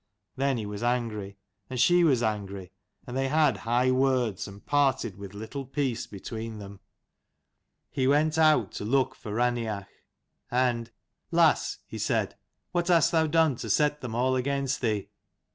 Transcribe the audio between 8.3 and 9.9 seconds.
out to look for Raineach,